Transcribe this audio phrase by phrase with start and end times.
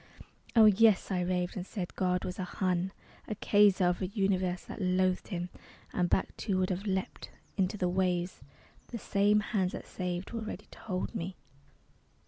[0.55, 2.91] Oh, yes, I raved, and said God was a Hun,
[3.27, 5.49] A Kaiser of a Universe that loathed him.
[5.93, 8.41] And back, too, would have leapt, into the waves,
[8.83, 11.35] But the same hands that saved were ready to hold me.